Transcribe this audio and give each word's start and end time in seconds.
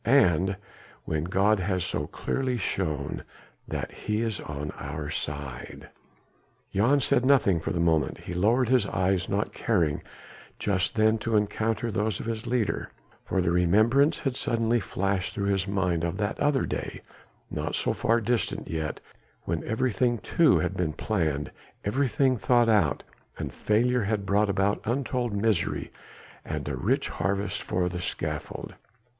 and 0.03 0.55
when 1.05 1.23
God 1.25 1.59
has 1.59 1.83
so 1.85 2.07
clearly 2.07 2.57
shown 2.57 3.23
that 3.67 3.91
He 3.91 4.21
is 4.23 4.39
on 4.39 4.71
our 4.71 5.11
side?" 5.11 5.89
Jan 6.73 6.99
said 7.01 7.23
nothing 7.23 7.59
for 7.59 7.69
the 7.71 7.79
moment; 7.79 8.17
he 8.17 8.33
lowered 8.33 8.67
his 8.67 8.87
eyes 8.87 9.29
not 9.29 9.53
caring 9.53 10.01
just 10.57 10.95
then 10.95 11.19
to 11.19 11.35
encounter 11.37 11.91
those 11.91 12.19
of 12.19 12.25
his 12.25 12.47
leader, 12.47 12.89
for 13.25 13.41
the 13.43 13.51
remembrance 13.51 14.17
had 14.17 14.35
suddenly 14.35 14.79
flashed 14.79 15.35
through 15.35 15.49
his 15.49 15.67
mind 15.67 16.03
of 16.03 16.17
that 16.17 16.39
other 16.39 16.65
day 16.65 17.01
not 17.51 17.75
so 17.75 17.93
far 17.93 18.19
distant 18.21 18.67
yet 18.67 18.99
when 19.43 19.63
everything 19.65 20.17
too 20.17 20.57
had 20.57 20.75
been 20.75 20.93
planned, 20.93 21.51
everything 21.85 22.37
thought 22.37 22.69
out 22.69 23.03
and 23.37 23.53
failure 23.53 24.01
had 24.05 24.25
brought 24.25 24.49
about 24.49 24.81
untold 24.83 25.31
misery 25.31 25.91
and 26.43 26.67
a 26.67 26.75
rich 26.75 27.07
harvest 27.09 27.61
for 27.61 27.87
the 27.87 28.01
scaffold. 28.01 28.73